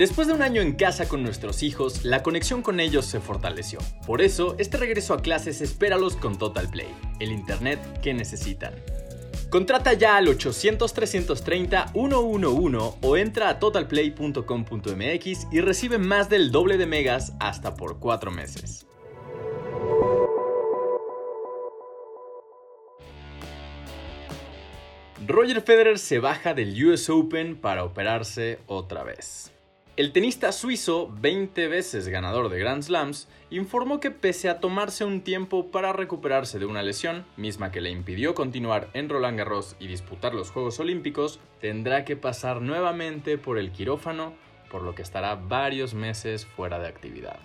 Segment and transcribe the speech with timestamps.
[0.00, 3.80] Después de un año en casa con nuestros hijos, la conexión con ellos se fortaleció.
[4.06, 6.88] Por eso, este regreso a clases espéralos con Total Play,
[7.18, 8.72] el internet que necesitan.
[9.50, 17.34] Contrata ya al 800-330-111 o entra a totalplay.com.mx y recibe más del doble de megas
[17.38, 18.86] hasta por 4 meses.
[25.26, 29.52] Roger Federer se baja del US Open para operarse otra vez.
[30.00, 35.20] El tenista suizo, 20 veces ganador de Grand Slams, informó que pese a tomarse un
[35.20, 39.88] tiempo para recuperarse de una lesión, misma que le impidió continuar en Roland Garros y
[39.88, 44.32] disputar los Juegos Olímpicos, tendrá que pasar nuevamente por el quirófano,
[44.70, 47.38] por lo que estará varios meses fuera de actividad.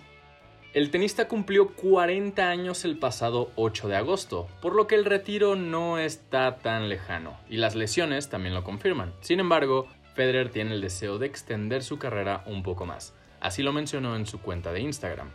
[0.72, 5.56] El tenista cumplió 40 años el pasado 8 de agosto, por lo que el retiro
[5.56, 9.12] no está tan lejano, y las lesiones también lo confirman.
[9.20, 13.14] Sin embargo, Federer tiene el deseo de extender su carrera un poco más.
[13.38, 15.30] Así lo mencionó en su cuenta de Instagram.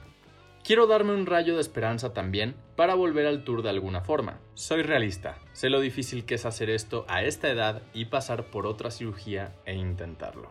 [0.64, 4.40] Quiero darme un rayo de esperanza también para volver al tour de alguna forma.
[4.56, 8.66] Soy realista, sé lo difícil que es hacer esto a esta edad y pasar por
[8.66, 10.50] otra cirugía e intentarlo.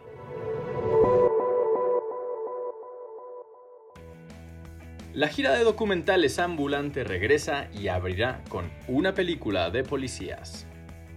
[5.12, 10.68] La gira de documentales ambulante regresa y abrirá con una película de policías.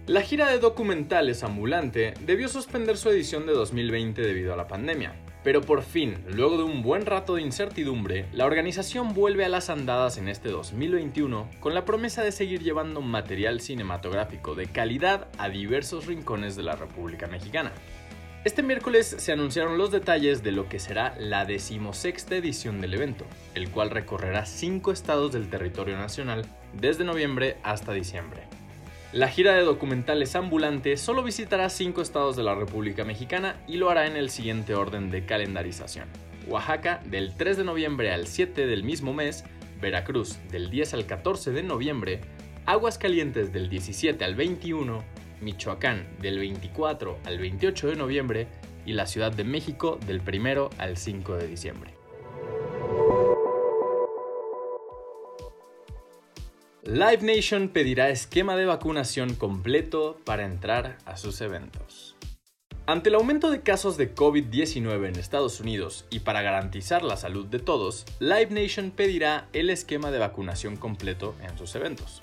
[0.06, 5.14] La gira de documentales ambulante debió suspender su edición de 2020 debido a la pandemia.
[5.42, 9.70] Pero por fin, luego de un buen rato de incertidumbre, la organización vuelve a las
[9.70, 15.48] andadas en este 2021 con la promesa de seguir llevando material cinematográfico de calidad a
[15.48, 17.72] diversos rincones de la República Mexicana.
[18.44, 23.24] Este miércoles se anunciaron los detalles de lo que será la decimosexta edición del evento,
[23.54, 26.44] el cual recorrerá cinco estados del territorio nacional
[26.74, 28.42] desde noviembre hasta diciembre.
[29.14, 33.88] La gira de documentales ambulante solo visitará cinco estados de la República Mexicana y lo
[33.88, 36.08] hará en el siguiente orden de calendarización.
[36.48, 39.44] Oaxaca del 3 de noviembre al 7 del mismo mes,
[39.80, 42.22] Veracruz del 10 al 14 de noviembre,
[42.66, 45.04] Aguascalientes del 17 al 21,
[45.42, 48.48] Michoacán del 24 al 28 de noviembre
[48.84, 52.03] y la Ciudad de México del 1 al 5 de diciembre.
[56.86, 62.14] Live Nation pedirá esquema de vacunación completo para entrar a sus eventos.
[62.84, 67.46] Ante el aumento de casos de COVID-19 en Estados Unidos y para garantizar la salud
[67.46, 72.20] de todos, Live Nation pedirá el esquema de vacunación completo en sus eventos.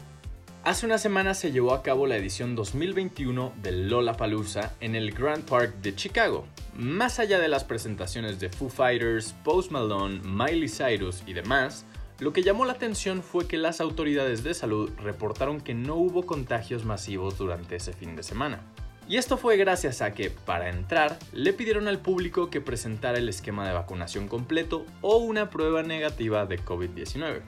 [0.63, 5.43] Hace una semana se llevó a cabo la edición 2021 del Lollapalooza en el Grand
[5.43, 6.45] Park de Chicago.
[6.75, 11.83] Más allá de las presentaciones de Foo Fighters, Post Malone, Miley Cyrus y demás,
[12.21, 16.27] lo que llamó la atención fue que las autoridades de salud reportaron que no hubo
[16.27, 18.61] contagios masivos durante ese fin de semana.
[19.07, 23.27] Y esto fue gracias a que, para entrar, le pidieron al público que presentara el
[23.27, 27.41] esquema de vacunación completo o una prueba negativa de COVID-19.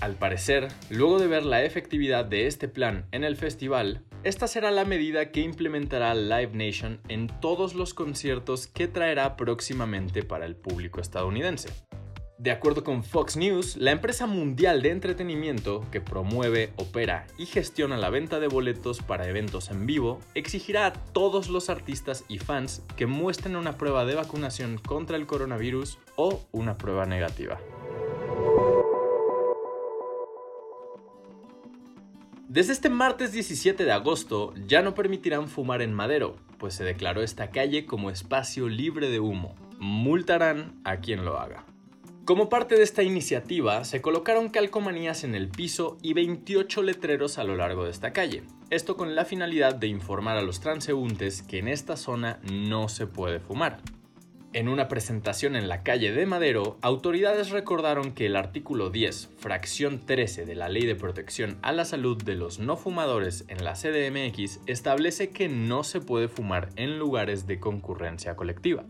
[0.00, 4.70] Al parecer, luego de ver la efectividad de este plan en el festival, esta será
[4.70, 10.54] la medida que implementará Live Nation en todos los conciertos que traerá próximamente para el
[10.54, 11.70] público estadounidense.
[12.36, 17.96] De acuerdo con Fox News, la empresa mundial de entretenimiento que promueve, opera y gestiona
[17.96, 22.82] la venta de boletos para eventos en vivo exigirá a todos los artistas y fans
[22.96, 27.60] que muestren una prueba de vacunación contra el coronavirus o una prueba negativa.
[32.48, 37.22] Desde este martes 17 de agosto ya no permitirán fumar en Madero, pues se declaró
[37.22, 39.54] esta calle como espacio libre de humo.
[39.78, 41.64] Multarán a quien lo haga.
[42.24, 47.44] Como parte de esta iniciativa, se colocaron calcomanías en el piso y 28 letreros a
[47.44, 48.44] lo largo de esta calle.
[48.70, 53.06] Esto con la finalidad de informar a los transeúntes que en esta zona no se
[53.06, 53.82] puede fumar.
[54.54, 60.06] En una presentación en la calle de Madero, autoridades recordaron que el artículo 10, fracción
[60.06, 63.74] 13 de la Ley de Protección a la Salud de los No Fumadores en la
[63.74, 68.86] CDMX establece que no se puede fumar en lugares de concurrencia colectiva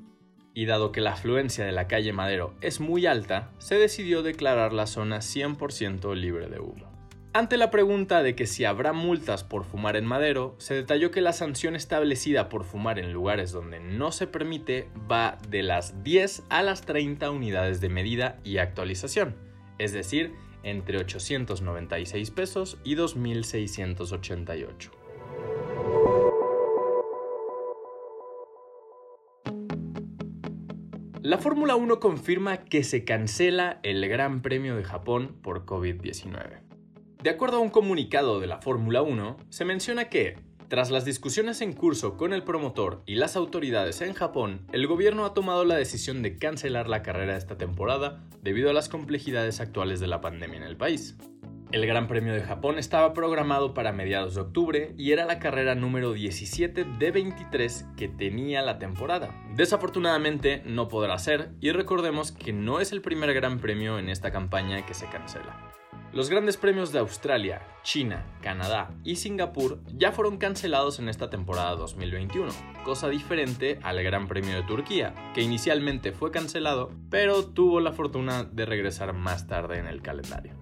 [0.55, 4.73] y dado que la afluencia de la calle Madero es muy alta, se decidió declarar
[4.73, 6.95] la zona 100% libre de humo.
[7.37, 11.21] Ante la pregunta de que si habrá multas por fumar en Madero, se detalló que
[11.21, 16.45] la sanción establecida por fumar en lugares donde no se permite va de las 10
[16.49, 19.35] a las 30 unidades de medida y actualización,
[19.79, 25.04] es decir, entre 896 pesos y 2.688.
[31.34, 36.60] La Fórmula 1 confirma que se cancela el Gran Premio de Japón por COVID-19.
[37.25, 40.36] De acuerdo a un comunicado de la Fórmula 1, se menciona que,
[40.69, 45.25] Tras las discusiones en curso con el promotor y las autoridades en Japón, el gobierno
[45.25, 49.98] ha tomado la decisión de cancelar la carrera esta temporada debido a las complejidades actuales
[49.98, 51.16] de la pandemia en el país.
[51.75, 55.75] El Gran Premio de Japón estaba programado para mediados de octubre y era la carrera
[55.75, 59.35] número 17 de 23 que tenía la temporada.
[59.56, 64.31] Desafortunadamente no podrá ser y recordemos que no es el primer Gran Premio en esta
[64.31, 65.73] campaña que se cancela.
[66.12, 71.75] Los grandes premios de Australia, China, Canadá y Singapur ya fueron cancelados en esta temporada
[71.75, 72.53] 2021,
[72.85, 78.44] cosa diferente al Gran Premio de Turquía, que inicialmente fue cancelado, pero tuvo la fortuna
[78.44, 80.55] de regresar más tarde en el calendario.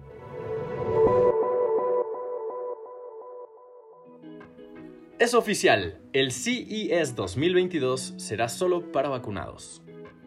[5.19, 9.83] Es oficial, el CES 2022 será solo para vacunados.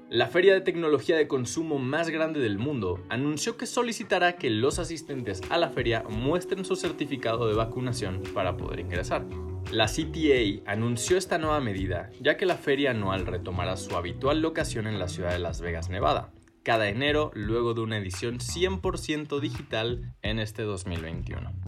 [0.08, 4.78] La feria de tecnología de consumo más grande del mundo anunció que solicitará que los
[4.78, 9.26] asistentes a la feria muestren su certificado de vacunación para poder ingresar.
[9.72, 14.86] La CTA anunció esta nueva medida, ya que la feria anual retomará su habitual locación
[14.86, 16.32] en la ciudad de Las Vegas, Nevada,
[16.62, 21.65] cada enero luego de una edición 100% digital en este 2021.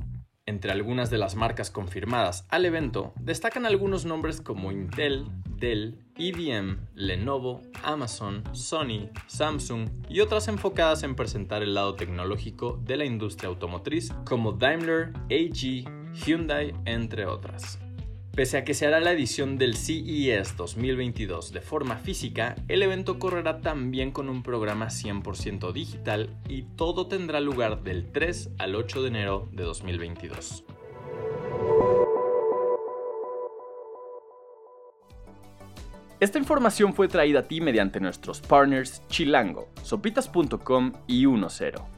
[0.49, 5.27] Entre algunas de las marcas confirmadas al evento destacan algunos nombres como Intel,
[5.59, 12.97] Dell, IBM, Lenovo, Amazon, Sony, Samsung y otras enfocadas en presentar el lado tecnológico de
[12.97, 15.85] la industria automotriz como Daimler, AG,
[16.15, 17.79] Hyundai, entre otras.
[18.39, 23.19] Pese a que se hará la edición del CES 2022 de forma física, el evento
[23.19, 29.03] correrá también con un programa 100% digital y todo tendrá lugar del 3 al 8
[29.03, 30.63] de enero de 2022.
[36.21, 41.98] Esta información fue traída a ti mediante nuestros partners Chilango, sopitas.com y 10.